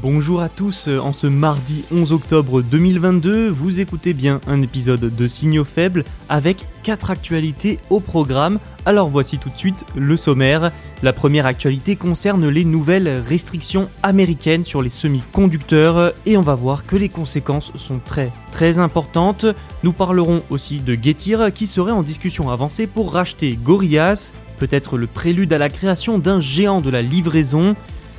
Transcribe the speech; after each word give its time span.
Bonjour 0.00 0.40
à 0.40 0.48
tous, 0.48 0.88
en 0.88 1.12
ce 1.12 1.26
mardi 1.26 1.84
11 1.92 2.12
octobre 2.12 2.62
2022, 2.62 3.50
vous 3.50 3.78
écoutez 3.78 4.14
bien 4.14 4.40
un 4.46 4.62
épisode 4.62 5.14
de 5.14 5.26
Signaux 5.26 5.66
faibles 5.66 6.04
avec 6.30 6.66
4 6.82 7.10
actualités 7.10 7.78
au 7.90 8.00
programme. 8.00 8.58
Alors 8.86 9.10
voici 9.10 9.36
tout 9.36 9.50
de 9.50 9.58
suite 9.58 9.84
le 9.94 10.16
sommaire. 10.16 10.72
La 11.02 11.12
première 11.12 11.44
actualité 11.44 11.96
concerne 11.96 12.48
les 12.48 12.64
nouvelles 12.64 13.22
restrictions 13.28 13.90
américaines 14.02 14.64
sur 14.64 14.80
les 14.80 14.88
semi-conducteurs 14.88 16.14
et 16.24 16.38
on 16.38 16.42
va 16.42 16.54
voir 16.54 16.86
que 16.86 16.96
les 16.96 17.10
conséquences 17.10 17.70
sont 17.76 18.00
très 18.02 18.32
très 18.50 18.78
importantes. 18.78 19.44
Nous 19.82 19.92
parlerons 19.92 20.42
aussi 20.48 20.80
de 20.80 20.94
Getir 20.94 21.52
qui 21.52 21.66
serait 21.66 21.92
en 21.92 22.02
discussion 22.02 22.50
avancée 22.50 22.86
pour 22.86 23.12
racheter 23.12 23.58
Gorillaz, 23.62 24.32
peut-être 24.58 24.96
le 24.96 25.06
prélude 25.06 25.52
à 25.52 25.58
la 25.58 25.68
création 25.68 26.18
d'un 26.18 26.40
géant 26.40 26.80
de 26.80 26.88
la 26.88 27.02
livraison. 27.02 27.76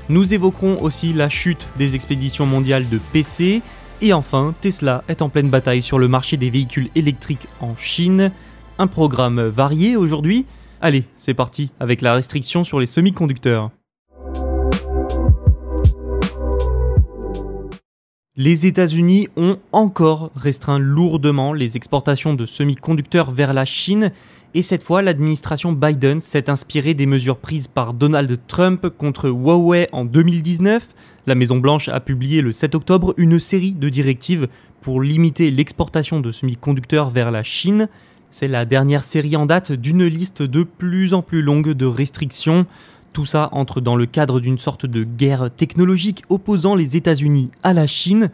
Nous 0.09 0.33
évoquerons 0.33 0.81
aussi 0.81 1.13
la 1.13 1.29
chute 1.29 1.69
des 1.77 1.95
expéditions 1.95 2.45
mondiales 2.45 2.89
de 2.89 2.99
PC. 3.13 3.61
Et 4.01 4.11
enfin, 4.11 4.53
Tesla 4.59 5.03
est 5.07 5.21
en 5.21 5.29
pleine 5.29 5.49
bataille 5.49 5.81
sur 5.81 5.97
le 5.97 6.09
marché 6.09 6.35
des 6.35 6.49
véhicules 6.49 6.89
électriques 6.95 7.47
en 7.61 7.77
Chine. 7.77 8.31
Un 8.77 8.87
programme 8.87 9.41
varié 9.41 9.95
aujourd'hui. 9.95 10.45
Allez, 10.81 11.05
c'est 11.15 11.33
parti 11.33 11.71
avec 11.79 12.01
la 12.01 12.13
restriction 12.13 12.65
sur 12.65 12.81
les 12.81 12.85
semi-conducteurs. 12.85 13.71
Les 18.35 18.65
États-Unis 18.65 19.29
ont 19.37 19.57
encore 19.71 20.31
restreint 20.35 20.79
lourdement 20.79 21.53
les 21.53 21.77
exportations 21.77 22.33
de 22.33 22.45
semi-conducteurs 22.45 23.31
vers 23.31 23.53
la 23.53 23.63
Chine 23.63 24.11
et 24.55 24.61
cette 24.61 24.83
fois 24.83 25.01
l'administration 25.01 25.71
Biden 25.71 26.21
s'est 26.21 26.49
inspirée 26.49 26.93
des 26.93 27.05
mesures 27.05 27.37
prises 27.37 27.67
par 27.67 27.93
Donald 27.93 28.39
Trump 28.47 28.87
contre 28.97 29.29
Huawei 29.29 29.87
en 29.91 30.05
2019. 30.05 30.89
La 31.25 31.35
Maison 31.35 31.57
Blanche 31.57 31.89
a 31.89 31.99
publié 31.99 32.41
le 32.41 32.51
7 32.51 32.75
octobre 32.75 33.13
une 33.17 33.39
série 33.39 33.71
de 33.71 33.89
directives 33.89 34.47
pour 34.81 35.01
limiter 35.01 35.49
l'exportation 35.49 36.19
de 36.19 36.31
semi-conducteurs 36.31 37.09
vers 37.09 37.31
la 37.31 37.41
Chine. 37.41 37.87
C'est 38.29 38.47
la 38.47 38.65
dernière 38.65 39.03
série 39.03 39.35
en 39.35 39.45
date 39.45 39.71
d'une 39.71 40.05
liste 40.05 40.43
de 40.43 40.63
plus 40.63 41.13
en 41.13 41.21
plus 41.21 41.41
longue 41.41 41.71
de 41.71 41.85
restrictions. 41.85 42.65
Tout 43.11 43.25
ça 43.25 43.49
entre 43.53 43.79
dans 43.79 43.95
le 43.95 44.05
cadre 44.05 44.39
d'une 44.39 44.57
sorte 44.57 44.85
de 44.85 45.03
guerre 45.03 45.49
technologique 45.55 46.23
opposant 46.29 46.75
les 46.75 46.97
États-Unis 46.97 47.49
à 47.63 47.73
la 47.73 47.87
Chine. 47.87 48.29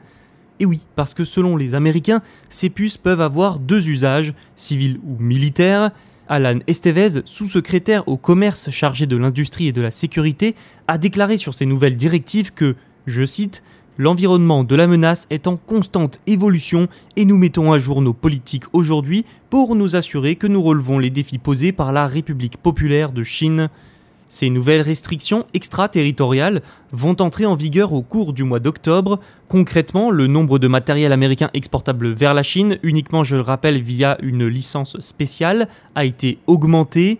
Et 0.59 0.65
oui, 0.65 0.85
parce 0.95 1.13
que 1.13 1.23
selon 1.23 1.55
les 1.55 1.73
Américains, 1.75 2.21
ces 2.49 2.69
puces 2.69 2.97
peuvent 2.97 3.21
avoir 3.21 3.59
deux 3.59 3.87
usages, 3.87 4.33
civils 4.55 4.99
ou 5.03 5.21
militaires. 5.21 5.91
Alan 6.27 6.59
Estevez, 6.67 7.21
sous-secrétaire 7.25 8.07
au 8.07 8.17
commerce 8.17 8.69
chargé 8.69 9.07
de 9.07 9.17
l'industrie 9.17 9.67
et 9.67 9.71
de 9.71 9.81
la 9.81 9.91
sécurité, 9.91 10.55
a 10.87 10.97
déclaré 10.97 11.37
sur 11.37 11.53
ces 11.53 11.65
nouvelles 11.65 11.95
directives 11.95 12.53
que, 12.53 12.75
je 13.07 13.25
cite, 13.25 13.63
L'environnement 13.99 14.63
de 14.63 14.75
la 14.75 14.87
menace 14.87 15.27
est 15.29 15.45
en 15.45 15.57
constante 15.57 16.21
évolution 16.25 16.87
et 17.17 17.25
nous 17.25 17.37
mettons 17.37 17.73
à 17.73 17.79
jour 17.79 18.01
nos 18.01 18.13
politiques 18.13 18.63
aujourd'hui 18.71 19.25
pour 19.49 19.75
nous 19.75 19.97
assurer 19.97 20.37
que 20.37 20.47
nous 20.47 20.61
relevons 20.61 20.99
les 20.99 21.09
défis 21.09 21.37
posés 21.37 21.73
par 21.73 21.91
la 21.91 22.07
République 22.07 22.55
populaire 22.55 23.11
de 23.11 23.23
Chine. 23.23 23.69
Ces 24.29 24.51
nouvelles 24.51 24.81
restrictions 24.81 25.47
extraterritoriales 25.55 26.61
vont 26.91 27.19
entrer 27.19 27.47
en 27.47 27.55
vigueur 27.55 27.93
au 27.93 28.03
cours 28.03 28.31
du 28.31 28.43
mois 28.43 28.59
d'octobre. 28.59 29.19
Concrètement, 29.47 30.11
le 30.11 30.27
nombre 30.27 30.59
de 30.59 30.67
matériel 30.67 31.11
américain 31.11 31.49
exportable 31.55 32.11
vers 32.11 32.35
la 32.35 32.43
Chine, 32.43 32.77
uniquement 32.83 33.23
je 33.23 33.37
le 33.37 33.41
rappelle 33.41 33.81
via 33.81 34.19
une 34.21 34.45
licence 34.45 34.99
spéciale, 34.99 35.67
a 35.95 36.05
été 36.05 36.37
augmenté. 36.45 37.17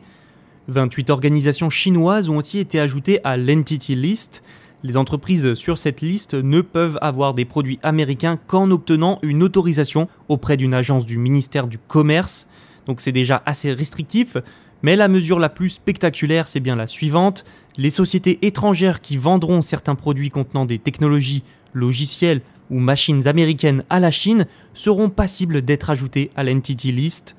28 0.68 1.10
organisations 1.10 1.72
chinoises 1.72 2.30
ont 2.30 2.38
aussi 2.38 2.60
été 2.60 2.80
ajoutées 2.80 3.20
à 3.24 3.38
l'Entity 3.38 3.96
List. 3.96 4.44
Les 4.84 4.96
entreprises 4.96 5.56
sur 5.56 5.80
cette 5.80 6.02
liste 6.02 6.36
ne 6.36 6.62
peuvent 6.62 7.00
avoir 7.02 7.34
des 7.34 7.44
produits 7.44 7.80
américains 7.82 8.38
qu'en 8.38 8.70
obtenant 8.70 9.18
une 9.24 9.42
autorisation 9.42 10.08
auprès 10.28 10.58
d'une 10.58 10.76
agence 10.76 11.08
du 11.08 11.18
ministère 11.18 11.66
du 11.66 11.80
Commerce. 11.80 12.48
Donc 12.86 13.02
c'est 13.02 13.12
déjà 13.12 13.42
assez 13.48 13.74
restrictif. 13.74 14.38
Mais 14.82 14.96
la 14.96 15.08
mesure 15.08 15.40
la 15.40 15.50
plus 15.50 15.72
spectaculaire, 15.72 16.48
c'est 16.48 16.60
bien 16.60 16.76
la 16.76 16.88
suivante. 16.88 17.44
Les 17.78 17.90
sociétés 17.90 18.40
étrangères 18.44 19.02
qui 19.02 19.18
vendront 19.18 19.62
certains 19.62 19.96
produits 19.96 20.30
contenant 20.30 20.66
des 20.66 20.80
technologies, 20.80 21.44
logiciels 21.74 22.42
ou 22.70 22.80
machines 22.80 23.28
américaines 23.28 23.84
à 23.90 24.00
la 24.00 24.12
Chine 24.12 24.46
seront 24.74 25.10
passibles 25.10 25.62
d'être 25.62 25.90
ajoutées 25.90 26.32
à 26.36 26.44
l'Entity 26.44 26.92
List. 26.92 27.36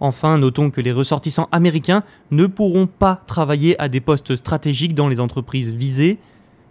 Enfin, 0.00 0.38
notons 0.38 0.70
que 0.70 0.80
les 0.80 0.92
ressortissants 0.92 1.48
américains 1.50 2.02
ne 2.30 2.46
pourront 2.46 2.86
pas 2.86 3.22
travailler 3.26 3.80
à 3.80 3.88
des 3.88 4.00
postes 4.00 4.36
stratégiques 4.36 4.94
dans 4.94 5.08
les 5.08 5.20
entreprises 5.20 5.74
visées. 5.74 6.18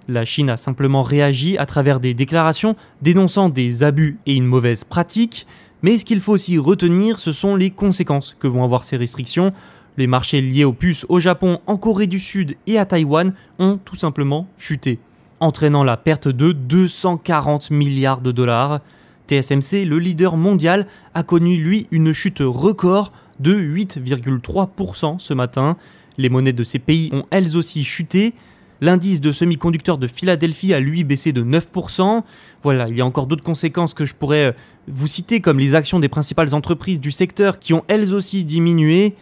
La 0.07 0.25
Chine 0.25 0.50
a 0.50 0.57
simplement 0.57 1.01
réagi 1.01 1.57
à 1.57 1.66
travers 1.66 2.00
des 2.00 2.13
déclarations 2.13 2.75
dénonçant 3.01 3.50
des 3.50 3.83
abus 3.83 4.19
et 4.25 4.33
une 4.33 4.45
mauvaise 4.45 4.83
pratique, 4.83 5.47
mais 5.81 5.97
ce 5.97 6.06
qu'il 6.06 6.22
faut 6.22 6.33
aussi 6.33 6.57
retenir, 6.57 7.19
ce 7.19 7.31
sont 7.31 7.56
les 7.56 7.69
conséquences 7.69 8.38
que 8.39 8.47
vont 8.47 8.63
avoir 8.63 8.83
ces 8.83 8.97
restrictions. 8.97 9.51
Les 9.98 10.08
marchés 10.08 10.42
liés 10.42 10.64
aux 10.64 10.74
puces 10.74 11.06
au 11.08 11.20
Japon, 11.20 11.59
en 11.68 11.78
Corée 11.78 12.08
du 12.08 12.20
Sud 12.20 12.56
et 12.66 12.80
à 12.80 12.86
Taïwan 12.86 13.34
ont 13.59 13.78
tout 13.78 13.96
simplement 13.96 14.48
chuté, 14.58 14.98
entraînant 15.40 15.84
la 15.84 15.98
perte 15.98 16.28
de 16.28 16.52
240 16.52 17.70
milliards 17.70 18.22
de 18.22 18.31
dollars. 18.31 18.80
TSMC, 19.28 19.86
le 19.86 20.00
leader 20.00 20.36
mondial, 20.36 20.88
a 21.14 21.22
connu 21.22 21.58
lui 21.58 21.88
une 21.92 22.12
chute 22.12 22.42
record 22.42 23.12
de 23.40 23.56
8,3% 23.56 25.20
ce 25.20 25.34
matin. 25.36 25.78
Les 26.18 26.30
monnaies 26.30 26.54
de 26.54 26.64
ces 26.64 26.80
pays 26.80 27.10
ont 27.14 27.25
elles 27.30 27.56
aussi 27.56 27.84
chuté. 27.84 28.34
L'indice 28.81 29.22
de 29.22 29.31
semi-conducteurs 29.31 30.00
de 30.00 30.08
Philadelphie 30.08 30.74
a 30.74 30.80
lui 30.80 31.04
baissé 31.04 31.31
de 31.34 31.44
9%. 31.44 32.24
Voilà, 32.64 32.88
il 32.90 32.98
y 32.98 33.02
a 33.02 33.06
encore 33.06 33.28
d'autres 33.28 33.44
conséquences 33.44 33.94
que 33.94 34.06
je 34.06 34.16
pourrais 34.16 34.56
vous 34.88 35.08
citer, 35.08 35.40
comme 35.40 35.60
les 35.60 35.75
actions 35.75 36.00
des 36.00 36.10
principales 36.10 36.56
entreprises 36.56 37.00
du 37.00 37.12
secteur 37.12 37.60
qui 37.60 37.74
ont 37.74 37.86
elles 37.88 38.14
aussi 38.14 38.44
diminué. 38.44 39.16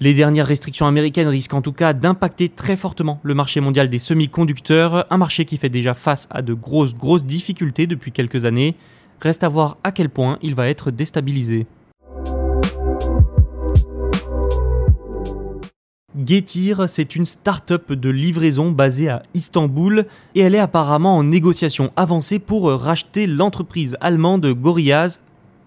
Les 0.00 0.12
dernières 0.12 0.46
restrictions 0.46 0.86
américaines 0.86 1.28
risquent 1.28 1.54
en 1.54 1.62
tout 1.62 1.72
cas 1.72 1.92
d'impacter 1.92 2.48
très 2.48 2.76
fortement 2.76 3.20
le 3.22 3.32
marché 3.32 3.60
mondial 3.60 3.88
des 3.88 4.00
semi-conducteurs, 4.00 5.06
un 5.08 5.16
marché 5.16 5.44
qui 5.44 5.56
fait 5.56 5.68
déjà 5.68 5.94
face 5.94 6.26
à 6.30 6.42
de 6.42 6.52
grosses 6.52 7.24
difficultés 7.24 7.86
depuis 7.86 8.10
quelques 8.10 8.44
années. 8.44 8.74
Reste 9.20 9.44
à 9.44 9.48
voir 9.48 9.78
à 9.84 9.92
quel 9.92 10.08
point 10.08 10.38
il 10.42 10.56
va 10.56 10.68
être 10.68 10.90
déstabilisé. 10.90 11.66
Getir, 16.26 16.88
c'est 16.88 17.14
une 17.14 17.26
start-up 17.26 17.92
de 17.92 18.08
livraison 18.08 18.72
basée 18.72 19.08
à 19.08 19.22
Istanbul 19.34 20.06
et 20.34 20.40
elle 20.40 20.56
est 20.56 20.60
apparemment 20.60 21.16
en 21.16 21.22
négociation 21.22 21.90
avancée 21.94 22.40
pour 22.40 22.68
racheter 22.68 23.28
l'entreprise 23.28 23.96
allemande 24.00 24.46
Gorillaz. 24.46 25.20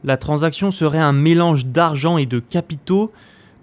La 0.04 0.18
transaction 0.18 0.72
serait 0.72 1.00
un 1.00 1.14
mélange 1.14 1.66
d'argent 1.66 2.18
et 2.18 2.26
de 2.26 2.40
capitaux. 2.40 3.12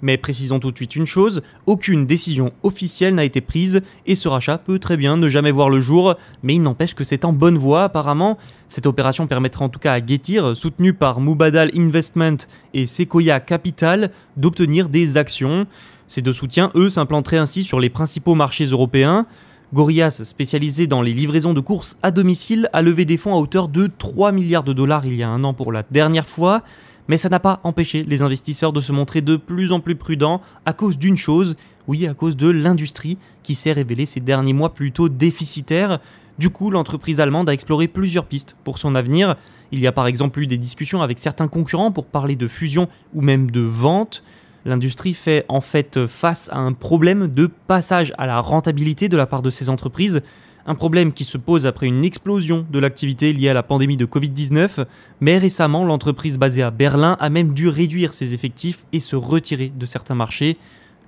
Mais 0.05 0.19
précisons 0.19 0.61
tout 0.61 0.71
de 0.71 0.77
suite 0.77 0.97
une 0.97 1.07
chose, 1.07 1.41
aucune 1.65 2.05
décision 2.05 2.53
officielle 2.63 3.15
n'a 3.15 3.25
été 3.25 3.41
prise 3.41 3.81
et 4.05 4.15
ce 4.15 4.29
rachat 4.29 4.59
peut 4.59 4.79
très 4.79 4.99
bien 4.99 5.17
ne 5.17 5.31
jamais 5.31 5.51
voir 5.51 5.71
le 5.71 5.81
jour, 5.81 6.17
mais 6.43 6.57
il 6.57 6.61
n'empêche 6.61 6.95
que 6.95 7.05
c'est 7.05 7.25
en 7.25 7.33
bonne 7.33 7.57
voie 7.57 7.85
apparemment. 7.85 8.37
Cette 8.69 8.85
opération 8.85 9.27
permettra 9.27 9.65
en 9.65 9.71
tout 9.71 9.79
cas 9.79 9.95
à 9.95 10.05
Getir, 10.05 10.55
soutenu 10.59 10.93
par 10.93 11.23
Mubadal 11.23 11.71
Investment 11.75 12.37
et 12.75 12.85
Sequoia 12.85 13.41
Capital, 13.41 14.11
d'obtenir 14.37 14.91
des 14.91 15.17
actions. 15.17 15.67
Ces 16.07 16.21
deux 16.21 16.35
soutiens, 16.35 16.71
eux, 16.75 16.91
s'implanteraient 16.91 17.39
ainsi 17.39 17.65
sur 17.65 17.81
les 17.81 17.89
principaux 17.89 18.35
marchés 18.35 18.67
européens. 18.67 19.25
Gorillaz, 19.73 20.23
spécialisé 20.25 20.87
dans 20.87 21.01
les 21.01 21.15
livraisons 21.15 21.55
de 21.55 21.61
courses 21.61 21.97
à 22.03 22.11
domicile, 22.11 22.69
a 22.75 22.83
levé 22.83 23.07
des 23.07 23.17
fonds 23.17 23.35
à 23.35 23.39
hauteur 23.39 23.69
de 23.69 23.91
3 23.99 24.33
milliards 24.33 24.65
de 24.65 24.75
dollars 24.75 25.07
il 25.07 25.17
y 25.17 25.23
a 25.23 25.31
un 25.31 25.45
an 25.45 25.55
pour 25.55 25.73
la 25.73 25.83
dernière 25.91 26.29
fois, 26.29 26.63
mais 27.09 27.19
ça 27.19 27.29
n'a 27.29 27.41
pas 27.41 27.61
empêché 27.65 28.03
les 28.03 28.23
investisseurs 28.23 28.73
de 28.73 28.81
se 28.81 28.93
montrer 28.93 29.21
de 29.21 29.37
plus 29.37 29.73
en 29.73 29.81
plus 29.81 29.95
prudents 29.95 30.41
à 30.65 30.73
cause 30.73 30.99
d'une 30.99 31.17
chose, 31.17 31.57
oui, 31.87 32.07
à 32.07 32.15
cause 32.15 32.37
de 32.37 32.49
l'industrie 32.49 33.19
qui 33.43 33.55
s'est 33.55 33.73
révélée 33.73 34.07
ces 34.07 34.21
derniers 34.21 34.53
mois 34.53 34.73
plutôt 34.73 35.09
déficitaire. 35.09 36.01
Du 36.39 36.51
coup, 36.51 36.71
l'entreprise 36.71 37.21
allemande 37.21 37.49
a 37.49 37.53
exploré 37.53 37.89
plusieurs 37.89 38.25
pistes 38.25 38.57
pour 38.65 38.79
son 38.79 38.95
avenir. 38.95 39.37
Il 39.71 39.81
y 39.81 39.87
a 39.87 39.93
par 39.93 40.07
exemple 40.07 40.41
eu 40.41 40.47
des 40.47 40.57
discussions 40.57 41.03
avec 41.03 41.19
certains 41.19 41.49
concurrents 41.49 41.93
pour 41.93 42.07
parler 42.07 42.37
de 42.37 42.49
fusion 42.49 42.89
ou 43.15 43.21
même 43.21 43.51
de 43.51 43.61
vente. 43.61 44.23
L'industrie 44.65 45.15
fait 45.15 45.45
en 45.49 45.61
fait 45.61 46.07
face 46.07 46.49
à 46.51 46.59
un 46.59 46.73
problème 46.73 47.29
de 47.29 47.47
passage 47.47 48.15
à 48.17 48.27
la 48.27 48.41
rentabilité 48.41 49.09
de 49.09 49.17
la 49.17 49.27
part 49.27 49.43
de 49.43 49.51
ces 49.51 49.69
entreprises, 49.69 50.23
un 50.67 50.75
problème 50.75 51.13
qui 51.13 51.25
se 51.25 51.37
pose 51.37 51.67
après 51.67 51.87
une 51.87 52.05
explosion 52.05 52.67
de 52.71 52.79
l'activité 52.79 53.33
liée 53.33 53.49
à 53.49 53.55
la 53.55 53.63
pandémie 53.63 53.97
de 53.97 54.07
Covid-19, 54.07 54.87
mais 55.21 55.39
récemment 55.39 55.85
l'entreprise 55.85 56.39
basée 56.39 56.63
à 56.63 56.71
Berlin 56.71 57.17
a 57.21 57.29
même 57.29 57.53
dû 57.53 57.69
réduire 57.69 58.15
ses 58.15 58.35
effectifs 58.35 58.85
et 58.93 59.01
se 59.01 59.17
retirer 59.17 59.73
de 59.77 59.87
certains 59.87 60.15
marchés. 60.15 60.57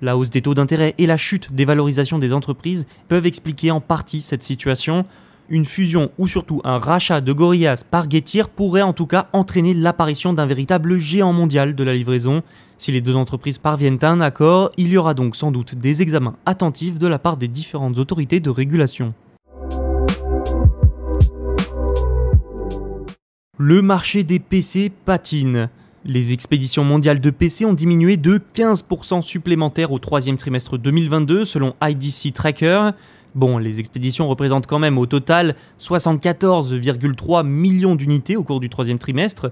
La 0.01 0.15
hausse 0.15 0.29
des 0.29 0.43
taux 0.43 0.53
d'intérêt 0.53 0.93
et 0.99 1.07
la 1.07 1.17
chute 1.17 1.53
des 1.53 1.65
valorisations 1.65 2.19
des 2.19 2.33
entreprises 2.33 2.85
peuvent 3.07 3.25
expliquer 3.25 3.71
en 3.71 3.81
partie 3.81 4.21
cette 4.21 4.43
situation 4.43 5.05
une 5.49 5.65
fusion 5.65 6.11
ou 6.17 6.27
surtout 6.27 6.61
un 6.63 6.77
rachat 6.77 7.21
de 7.21 7.31
Gorillaz 7.31 7.83
par 7.89 8.09
Getir 8.09 8.49
pourrait 8.49 8.81
en 8.81 8.93
tout 8.93 9.07
cas 9.07 9.27
entraîner 9.33 9.73
l'apparition 9.73 10.33
d'un 10.33 10.45
véritable 10.45 10.97
géant 10.97 11.33
mondial 11.33 11.73
de 11.73 11.83
la 11.83 11.93
livraison. 11.93 12.43
Si 12.77 12.91
les 12.91 13.01
deux 13.01 13.15
entreprises 13.15 13.57
parviennent 13.57 13.99
à 14.01 14.09
un 14.09 14.21
accord, 14.21 14.71
il 14.77 14.89
y 14.89 14.97
aura 14.97 15.13
donc 15.13 15.35
sans 15.35 15.51
doute 15.51 15.75
des 15.75 16.01
examens 16.01 16.35
attentifs 16.45 16.99
de 16.99 17.07
la 17.07 17.17
part 17.17 17.37
des 17.37 17.47
différentes 17.47 17.97
autorités 17.97 18.39
de 18.39 18.49
régulation. 18.49 19.13
Le 23.59 23.81
marché 23.81 24.23
des 24.23 24.37
PC 24.37 24.91
patine. 25.03 25.69
Les 26.05 26.31
expéditions 26.31 26.83
mondiales 26.83 27.19
de 27.19 27.31
PC 27.31 27.65
ont 27.65 27.73
diminué 27.73 28.15
de 28.15 28.39
15% 28.53 29.23
supplémentaires 29.23 29.91
au 29.91 29.97
troisième 29.97 30.37
trimestre 30.37 30.77
2022 30.77 31.43
selon 31.43 31.73
IDC 31.81 32.33
Tracker. 32.33 32.91
Bon, 33.33 33.57
les 33.57 33.79
expéditions 33.79 34.27
représentent 34.27 34.67
quand 34.67 34.77
même 34.77 34.99
au 34.99 35.07
total 35.07 35.55
74,3 35.79 37.43
millions 37.47 37.95
d'unités 37.95 38.35
au 38.35 38.43
cours 38.43 38.59
du 38.59 38.69
troisième 38.69 38.99
trimestre, 38.99 39.51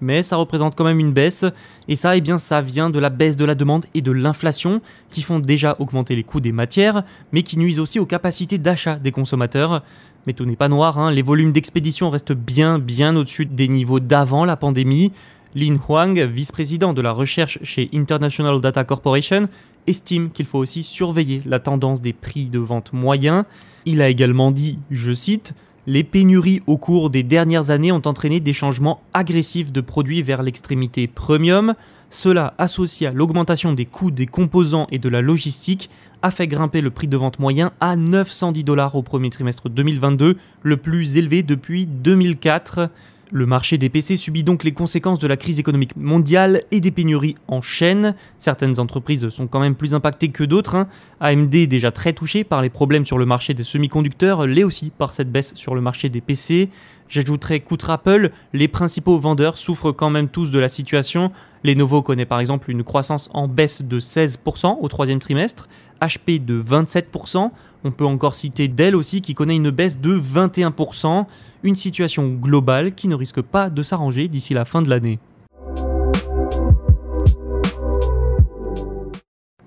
mais 0.00 0.22
ça 0.22 0.36
représente 0.36 0.74
quand 0.74 0.84
même 0.84 0.98
une 0.98 1.12
baisse, 1.12 1.44
et 1.86 1.96
ça, 1.96 2.16
eh 2.16 2.22
bien, 2.22 2.38
ça 2.38 2.62
vient 2.62 2.88
de 2.88 2.98
la 2.98 3.10
baisse 3.10 3.36
de 3.36 3.44
la 3.44 3.54
demande 3.54 3.84
et 3.92 4.00
de 4.00 4.10
l'inflation, 4.10 4.80
qui 5.10 5.20
font 5.20 5.38
déjà 5.38 5.76
augmenter 5.80 6.16
les 6.16 6.24
coûts 6.24 6.40
des 6.40 6.52
matières, 6.52 7.04
mais 7.32 7.42
qui 7.42 7.58
nuisent 7.58 7.78
aussi 7.78 7.98
aux 7.98 8.06
capacités 8.06 8.56
d'achat 8.56 8.96
des 8.96 9.12
consommateurs. 9.12 9.82
Mais 10.26 10.32
tout 10.32 10.44
n'est 10.44 10.56
pas 10.56 10.68
noir, 10.68 10.98
hein. 10.98 11.10
les 11.10 11.22
volumes 11.22 11.52
d'expédition 11.52 12.10
restent 12.10 12.32
bien, 12.32 12.78
bien 12.78 13.14
au-dessus 13.16 13.46
des 13.46 13.68
niveaux 13.68 14.00
d'avant 14.00 14.44
la 14.44 14.56
pandémie. 14.56 15.12
Lin 15.54 15.76
Huang, 15.76 16.18
vice-président 16.18 16.92
de 16.92 17.02
la 17.02 17.12
recherche 17.12 17.58
chez 17.62 17.88
International 17.92 18.60
Data 18.60 18.84
Corporation, 18.84 19.48
estime 19.86 20.30
qu'il 20.30 20.46
faut 20.46 20.58
aussi 20.58 20.82
surveiller 20.82 21.42
la 21.46 21.60
tendance 21.60 22.00
des 22.00 22.12
prix 22.12 22.46
de 22.46 22.58
vente 22.58 22.92
moyens. 22.92 23.44
Il 23.84 24.02
a 24.02 24.08
également 24.08 24.50
dit, 24.50 24.78
je 24.90 25.12
cite, 25.12 25.54
les 25.86 26.04
pénuries 26.04 26.62
au 26.66 26.76
cours 26.76 27.10
des 27.10 27.22
dernières 27.22 27.70
années 27.70 27.92
ont 27.92 28.02
entraîné 28.06 28.40
des 28.40 28.52
changements 28.52 29.02
agressifs 29.12 29.72
de 29.72 29.80
produits 29.80 30.22
vers 30.22 30.42
l'extrémité 30.42 31.06
premium. 31.06 31.74
Cela, 32.10 32.54
associé 32.58 33.08
à 33.08 33.12
l'augmentation 33.12 33.72
des 33.72 33.84
coûts 33.86 34.10
des 34.10 34.26
composants 34.26 34.86
et 34.90 34.98
de 34.98 35.08
la 35.08 35.20
logistique, 35.20 35.90
a 36.22 36.30
fait 36.30 36.46
grimper 36.46 36.80
le 36.80 36.90
prix 36.90 37.08
de 37.08 37.16
vente 37.16 37.38
moyen 37.38 37.72
à 37.80 37.96
910 37.96 38.64
dollars 38.64 38.94
au 38.94 39.02
premier 39.02 39.30
trimestre 39.30 39.68
2022, 39.68 40.36
le 40.62 40.76
plus 40.76 41.16
élevé 41.16 41.42
depuis 41.42 41.86
2004. 41.86 42.88
Le 43.36 43.46
marché 43.46 43.78
des 43.78 43.88
PC 43.88 44.16
subit 44.16 44.44
donc 44.44 44.62
les 44.62 44.70
conséquences 44.70 45.18
de 45.18 45.26
la 45.26 45.36
crise 45.36 45.58
économique 45.58 45.96
mondiale 45.96 46.62
et 46.70 46.78
des 46.78 46.92
pénuries 46.92 47.34
en 47.48 47.60
chaîne. 47.60 48.14
Certaines 48.38 48.78
entreprises 48.78 49.28
sont 49.28 49.48
quand 49.48 49.58
même 49.58 49.74
plus 49.74 49.92
impactées 49.92 50.28
que 50.28 50.44
d'autres. 50.44 50.76
Hein. 50.76 50.86
AMD, 51.18 51.50
déjà 51.50 51.90
très 51.90 52.12
touché 52.12 52.44
par 52.44 52.62
les 52.62 52.70
problèmes 52.70 53.04
sur 53.04 53.18
le 53.18 53.26
marché 53.26 53.52
des 53.52 53.64
semi-conducteurs, 53.64 54.46
l'est 54.46 54.62
aussi 54.62 54.92
par 54.96 55.12
cette 55.12 55.32
baisse 55.32 55.52
sur 55.56 55.74
le 55.74 55.80
marché 55.80 56.08
des 56.10 56.20
PC. 56.20 56.68
J'ajouterai 57.08 57.60
qu'outre 57.60 57.90
Apple, 57.90 58.30
les 58.52 58.68
principaux 58.68 59.18
vendeurs 59.18 59.58
souffrent 59.58 59.92
quand 59.92 60.10
même 60.10 60.28
tous 60.28 60.50
de 60.50 60.58
la 60.58 60.68
situation. 60.68 61.30
Lenovo 61.62 62.02
connaît 62.02 62.26
par 62.26 62.40
exemple 62.40 62.70
une 62.70 62.82
croissance 62.82 63.28
en 63.32 63.48
baisse 63.48 63.82
de 63.82 64.00
16% 64.00 64.78
au 64.80 64.88
troisième 64.88 65.18
trimestre, 65.18 65.68
HP 66.00 66.44
de 66.44 66.62
27%. 66.62 67.50
On 67.84 67.90
peut 67.90 68.06
encore 68.06 68.34
citer 68.34 68.68
Dell 68.68 68.96
aussi 68.96 69.20
qui 69.20 69.34
connaît 69.34 69.56
une 69.56 69.70
baisse 69.70 70.00
de 70.00 70.18
21% 70.18 71.26
une 71.64 71.74
situation 71.74 72.28
globale 72.28 72.94
qui 72.94 73.08
ne 73.08 73.14
risque 73.14 73.40
pas 73.40 73.70
de 73.70 73.82
s'arranger 73.82 74.28
d'ici 74.28 74.54
la 74.54 74.64
fin 74.64 74.82
de 74.82 74.90
l'année. 74.90 75.18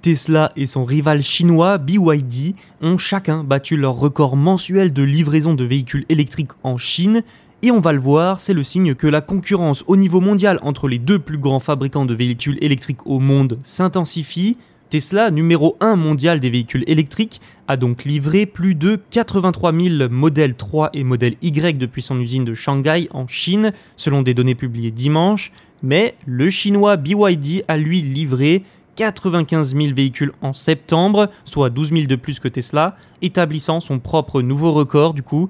Tesla 0.08 0.54
et 0.56 0.68
son 0.68 0.86
rival 0.86 1.22
chinois 1.22 1.78
BYD 1.78 2.56
ont 2.82 2.98
chacun 2.98 3.44
battu 3.44 3.76
leur 3.76 3.96
record 3.96 4.38
mensuel 4.38 4.94
de 4.94 5.04
livraison 5.04 5.54
de 5.54 5.66
véhicules 5.66 6.06
électriques 6.08 6.54
en 6.64 6.78
Chine. 6.78 7.24
Et 7.62 7.72
on 7.72 7.82
va 7.82 7.92
le 7.92 8.00
voir, 8.00 8.40
c'est 8.40 8.54
le 8.54 8.64
signe 8.64 8.96
que 8.96 9.06
la 9.06 9.20
concurrence 9.20 9.84
au 9.86 9.98
niveau 9.98 10.22
mondial 10.22 10.60
entre 10.62 10.88
les 10.88 10.98
deux 10.98 11.20
plus 11.20 11.38
grands 11.38 11.60
fabricants 11.60 12.06
de 12.06 12.14
véhicules 12.14 12.58
électriques 12.62 13.06
au 13.06 13.20
monde 13.20 13.60
s'intensifie. 13.64 14.56
Tesla, 14.90 15.30
numéro 15.30 15.76
1 15.82 15.98
mondial 15.98 16.40
des 16.40 16.52
véhicules 16.52 16.86
électriques, 16.88 17.42
a 17.68 17.76
donc 17.76 18.06
livré 18.06 18.46
plus 18.46 18.76
de 18.76 18.98
83 19.10 19.74
000 19.78 20.10
modèles 20.10 20.56
3 20.56 20.92
et 20.94 21.04
modèles 21.04 21.36
Y 21.42 21.78
depuis 21.78 22.02
son 22.02 22.18
usine 22.22 22.46
de 22.46 22.54
Shanghai 22.54 23.10
en 23.12 23.28
Chine, 23.28 23.74
selon 23.98 24.22
des 24.22 24.34
données 24.34 24.56
publiées 24.56 24.92
dimanche, 24.92 25.52
mais 25.84 26.16
le 26.26 26.50
chinois 26.50 26.96
BYD 26.96 27.66
a 27.68 27.76
lui 27.76 28.02
livré 28.02 28.64
95 28.98 29.76
000 29.76 29.94
véhicules 29.94 30.34
en 30.42 30.52
septembre, 30.52 31.30
soit 31.46 31.70
12 31.70 31.92
000 31.92 32.06
de 32.08 32.16
plus 32.16 32.40
que 32.40 32.48
Tesla, 32.48 32.98
établissant 33.22 33.80
son 33.80 34.00
propre 34.00 34.42
nouveau 34.42 34.74
record 34.74 35.14
du 35.14 35.24
coup. 35.24 35.50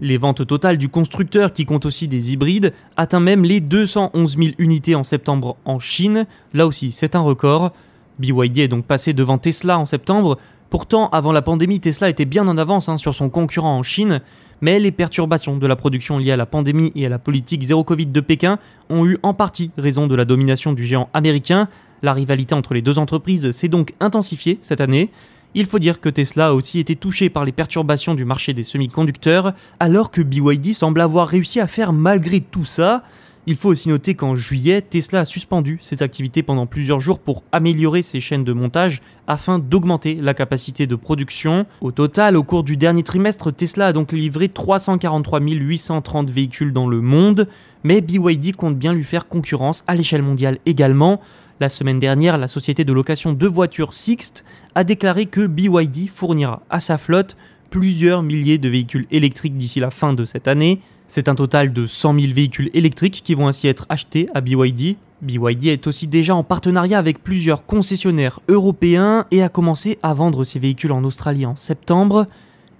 Les 0.00 0.16
ventes 0.16 0.46
totales 0.46 0.78
du 0.78 0.88
constructeur, 0.88 1.52
qui 1.52 1.66
compte 1.66 1.86
aussi 1.86 2.08
des 2.08 2.32
hybrides, 2.32 2.72
atteint 2.96 3.20
même 3.20 3.44
les 3.44 3.60
211 3.60 4.36
000 4.36 4.50
unités 4.58 4.94
en 4.94 5.04
septembre 5.04 5.56
en 5.64 5.78
Chine. 5.78 6.26
Là 6.52 6.66
aussi, 6.66 6.90
c'est 6.90 7.14
un 7.14 7.20
record. 7.20 7.72
BYD 8.18 8.58
est 8.58 8.68
donc 8.68 8.86
passé 8.86 9.12
devant 9.12 9.38
Tesla 9.38 9.78
en 9.78 9.86
septembre. 9.86 10.38
Pourtant, 10.70 11.08
avant 11.10 11.32
la 11.32 11.42
pandémie, 11.42 11.80
Tesla 11.80 12.08
était 12.08 12.24
bien 12.24 12.48
en 12.48 12.58
avance 12.58 12.88
hein, 12.88 12.96
sur 12.96 13.14
son 13.14 13.28
concurrent 13.28 13.76
en 13.76 13.82
Chine, 13.82 14.20
mais 14.60 14.80
les 14.80 14.90
perturbations 14.90 15.56
de 15.56 15.66
la 15.66 15.76
production 15.76 16.18
liées 16.18 16.32
à 16.32 16.36
la 16.36 16.46
pandémie 16.46 16.90
et 16.94 17.06
à 17.06 17.08
la 17.08 17.18
politique 17.18 17.62
zéro 17.62 17.84
Covid 17.84 18.06
de 18.06 18.20
Pékin 18.20 18.58
ont 18.90 19.04
eu 19.06 19.18
en 19.22 19.34
partie 19.34 19.70
raison 19.76 20.06
de 20.06 20.14
la 20.14 20.24
domination 20.24 20.72
du 20.72 20.84
géant 20.84 21.08
américain. 21.12 21.68
La 22.04 22.12
rivalité 22.12 22.54
entre 22.54 22.74
les 22.74 22.82
deux 22.82 22.98
entreprises 22.98 23.50
s'est 23.52 23.68
donc 23.68 23.94
intensifiée 23.98 24.58
cette 24.60 24.82
année. 24.82 25.08
Il 25.54 25.64
faut 25.64 25.78
dire 25.78 26.02
que 26.02 26.10
Tesla 26.10 26.48
a 26.48 26.52
aussi 26.52 26.78
été 26.78 26.96
touché 26.96 27.30
par 27.30 27.46
les 27.46 27.52
perturbations 27.52 28.14
du 28.14 28.26
marché 28.26 28.52
des 28.52 28.62
semi-conducteurs, 28.62 29.54
alors 29.80 30.10
que 30.10 30.20
BYD 30.20 30.74
semble 30.74 31.00
avoir 31.00 31.26
réussi 31.26 31.60
à 31.60 31.66
faire 31.66 31.94
malgré 31.94 32.40
tout 32.40 32.66
ça. 32.66 33.04
Il 33.46 33.56
faut 33.56 33.70
aussi 33.70 33.88
noter 33.88 34.14
qu'en 34.14 34.36
juillet, 34.36 34.82
Tesla 34.82 35.20
a 35.20 35.24
suspendu 35.24 35.78
ses 35.80 36.02
activités 36.02 36.42
pendant 36.42 36.66
plusieurs 36.66 37.00
jours 37.00 37.18
pour 37.18 37.42
améliorer 37.52 38.02
ses 38.02 38.20
chaînes 38.20 38.44
de 38.44 38.52
montage 38.52 39.00
afin 39.26 39.58
d'augmenter 39.58 40.18
la 40.20 40.34
capacité 40.34 40.86
de 40.86 40.96
production. 40.96 41.64
Au 41.80 41.90
total, 41.90 42.36
au 42.36 42.42
cours 42.42 42.64
du 42.64 42.76
dernier 42.76 43.02
trimestre, 43.02 43.50
Tesla 43.50 43.86
a 43.86 43.92
donc 43.94 44.12
livré 44.12 44.50
343 44.50 45.40
830 45.40 46.30
véhicules 46.30 46.74
dans 46.74 46.86
le 46.86 47.00
monde, 47.00 47.48
mais 47.82 48.02
BYD 48.02 48.56
compte 48.56 48.76
bien 48.76 48.92
lui 48.92 49.04
faire 49.04 49.26
concurrence 49.26 49.84
à 49.86 49.94
l'échelle 49.94 50.22
mondiale 50.22 50.58
également. 50.66 51.22
La 51.64 51.70
semaine 51.70 51.98
dernière, 51.98 52.36
la 52.36 52.46
société 52.46 52.84
de 52.84 52.92
location 52.92 53.32
de 53.32 53.46
voitures 53.46 53.94
Sixt 53.94 54.44
a 54.74 54.84
déclaré 54.84 55.24
que 55.24 55.46
BYD 55.46 56.10
fournira 56.14 56.60
à 56.68 56.78
sa 56.78 56.98
flotte 56.98 57.38
plusieurs 57.70 58.22
milliers 58.22 58.58
de 58.58 58.68
véhicules 58.68 59.06
électriques 59.10 59.56
d'ici 59.56 59.80
la 59.80 59.88
fin 59.88 60.12
de 60.12 60.26
cette 60.26 60.46
année. 60.46 60.80
C'est 61.08 61.26
un 61.26 61.34
total 61.34 61.72
de 61.72 61.86
100 61.86 62.20
000 62.20 62.34
véhicules 62.34 62.68
électriques 62.74 63.22
qui 63.24 63.34
vont 63.34 63.48
ainsi 63.48 63.66
être 63.66 63.86
achetés 63.88 64.28
à 64.34 64.42
BYD. 64.42 64.98
BYD 65.22 65.68
est 65.68 65.86
aussi 65.86 66.06
déjà 66.06 66.36
en 66.36 66.42
partenariat 66.44 66.98
avec 66.98 67.24
plusieurs 67.24 67.64
concessionnaires 67.64 68.40
européens 68.48 69.24
et 69.30 69.42
a 69.42 69.48
commencé 69.48 69.98
à 70.02 70.12
vendre 70.12 70.44
ses 70.44 70.58
véhicules 70.58 70.92
en 70.92 71.02
Australie 71.02 71.46
en 71.46 71.56
septembre. 71.56 72.26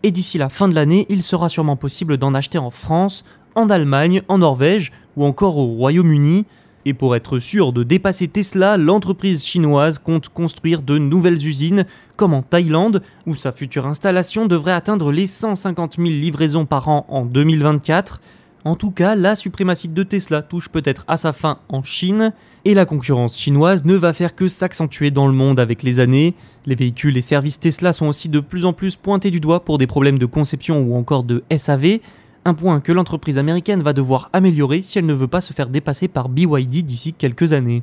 Et 0.03 0.11
d'ici 0.11 0.37
la 0.37 0.51
fin 0.51 0.69
de 0.69 0.75
l'année, 0.75 1.07
il 1.09 1.23
sera 1.23 1.49
sûrement 1.49 1.77
possible 1.77 2.19
d'en 2.19 2.35
acheter 2.35 2.59
en 2.59 2.69
France, 2.69 3.25
en 3.55 3.71
Allemagne, 3.71 4.21
en 4.29 4.37
Norvège 4.37 4.93
ou 5.17 5.25
encore 5.25 5.57
au 5.57 5.69
Royaume-Uni. 5.69 6.45
Et 6.87 6.93
pour 6.93 7.17
être 7.17 7.39
sûr 7.39 7.73
de 7.73 7.83
dépasser 7.83 8.29
Tesla, 8.29 8.77
l'entreprise 8.77 9.45
chinoise 9.45 9.99
compte 9.99 10.29
construire 10.29 10.83
de 10.83 10.99
nouvelles 10.99 11.47
usines, 11.47 11.87
comme 12.17 12.35
en 12.35 12.43
Thaïlande, 12.43 13.03
où 13.27 13.35
sa 13.35 13.53
future 13.53 13.87
installation 13.87 14.47
devrait 14.47 14.73
atteindre 14.73 15.11
les 15.11 15.27
150 15.27 15.97
000 15.97 16.09
livraisons 16.09 16.67
par 16.67 16.89
an 16.89 17.07
en 17.09 17.25
2024. 17.25 18.21
En 18.67 18.77
tout 18.77 18.91
cas, 18.91 19.15
la 19.15 19.37
suprématie 19.37 19.89
de 19.89 20.03
Tesla 20.03 20.41
touche 20.41 20.71
peut-être 20.71 21.05
à 21.07 21.17
sa 21.17 21.33
fin 21.33 21.59
en 21.69 21.83
Chine, 21.83 22.33
et 22.67 22.75
la 22.75 22.87
concurrence 22.87 23.39
chinoise 23.39 23.85
ne 23.85 23.95
va 23.95 24.15
faire 24.15 24.35
que 24.35 24.49
s'accentuer 24.49 25.11
dans 25.11 25.27
le 25.27 25.35
monde 25.35 25.61
avec 25.61 25.83
les 25.83 26.01
années. 26.01 26.35
Les 26.65 26.75
véhicules 26.75 27.17
et 27.17 27.23
services 27.23 27.61
Tesla 27.61 27.93
sont 27.93 28.07
aussi 28.07 28.31
de 28.31 28.41
plus 28.41 28.65
en 28.65 28.73
plus 28.73 28.97
pointés 28.97 29.31
du 29.31 29.41
doigt 29.41 29.65
pour 29.65 29.77
des 29.77 29.87
problèmes 29.87 30.19
de 30.19 30.27
conception 30.27 30.81
ou 30.81 30.97
encore 30.97 31.25
de 31.25 31.45
SAV, 31.55 31.99
un 32.45 32.55
point 32.55 32.81
que 32.81 32.93
l'entreprise 32.93 33.39
américaine 33.39 33.83
va 33.83 33.93
devoir 33.93 34.31
améliorer 34.33 34.83
si 34.83 34.99
elle 34.99 35.07
ne 35.07 35.15
veut 35.15 35.29
pas 35.29 35.41
se 35.41 35.53
faire 35.53 35.69
dépasser 35.69 36.09
par 36.09 36.29
BYD 36.29 36.85
d'ici 36.85 37.13
quelques 37.13 37.53
années. 37.53 37.83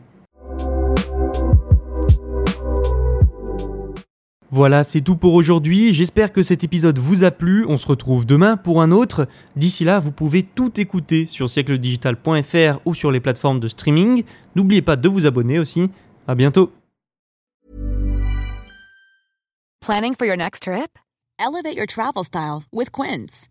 Voilà, 4.54 4.84
c'est 4.84 5.00
tout 5.00 5.16
pour 5.16 5.34
aujourd'hui. 5.36 5.94
J'espère 5.94 6.34
que 6.34 6.44
cet 6.44 6.66
épisode 6.66 7.00
vous 7.00 7.24
a 7.24 7.32
plu. 7.32 7.66
On 7.70 7.78
se 7.78 7.88
retrouve 7.88 8.26
demain 8.26 8.58
pour 8.58 8.82
un 8.82 8.92
autre. 8.92 9.28
D'ici 9.56 9.86
là, 9.86 10.00
vous 10.00 10.12
pouvez 10.12 10.44
tout 10.44 10.78
écouter 10.78 11.26
sur 11.26 11.50
siècledigital.fr 11.50 12.80
ou 12.84 12.94
sur 12.94 13.12
les 13.12 13.22
plateformes 13.22 13.62
de 13.62 13.70
streaming. 13.70 14.26
N'oubliez 14.56 14.82
pas 14.82 14.98
de 14.98 15.08
vous 15.08 15.26
abonner 15.26 15.58
aussi. 15.58 15.90
À 16.28 16.36
bientôt. 16.36 16.70
Planning 19.80 20.16
for 20.16 20.28
your 20.28 20.38
next 20.38 20.64
trip? 20.64 21.00
Elevate 21.40 21.78
your 21.78 21.88
travel 21.88 22.24
style 22.24 22.64
with 22.74 22.92
Quince. 22.92 23.51